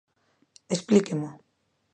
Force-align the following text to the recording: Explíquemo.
Explíquemo. 0.75 1.29